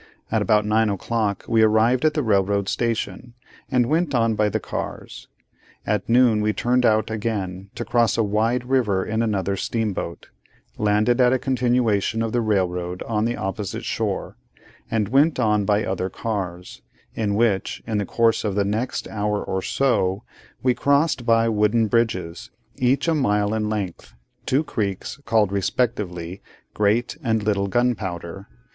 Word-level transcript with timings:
At 0.31 0.41
about 0.41 0.65
nine 0.65 0.89
o'clock 0.89 1.45
we 1.47 1.61
arrived 1.61 2.05
at 2.05 2.15
the 2.15 2.23
railroad 2.23 2.67
station, 2.67 3.35
and 3.69 3.85
went 3.85 4.15
on 4.15 4.33
by 4.33 4.49
the 4.49 4.59
cars. 4.59 5.27
At 5.85 6.09
noon 6.09 6.41
we 6.41 6.53
turned 6.53 6.87
out 6.87 7.11
again, 7.11 7.69
to 7.75 7.85
cross 7.85 8.17
a 8.17 8.23
wide 8.23 8.65
river 8.65 9.05
in 9.05 9.21
another 9.21 9.55
steamboat; 9.55 10.29
landed 10.79 11.21
at 11.21 11.33
a 11.33 11.37
continuation 11.37 12.23
of 12.23 12.31
the 12.31 12.41
railroad 12.41 13.03
on 13.03 13.25
the 13.25 13.37
opposite 13.37 13.85
shore; 13.85 14.37
and 14.89 15.09
went 15.09 15.39
on 15.39 15.65
by 15.65 15.85
other 15.85 16.09
cars; 16.09 16.81
in 17.13 17.35
which, 17.35 17.83
in 17.85 17.99
the 17.99 18.05
course 18.07 18.43
of 18.43 18.55
the 18.55 18.65
next 18.65 19.07
hour 19.07 19.43
or 19.43 19.61
so, 19.61 20.23
we 20.63 20.73
crossed 20.73 21.27
by 21.27 21.47
wooden 21.47 21.85
bridges, 21.85 22.49
each 22.75 23.07
a 23.07 23.13
mile 23.13 23.53
in 23.53 23.69
length, 23.69 24.15
two 24.47 24.63
creeks, 24.63 25.19
called 25.25 25.51
respectively 25.51 26.41
Great 26.73 27.17
and 27.23 27.43
Little 27.43 27.67
Gunpowder. 27.67 28.47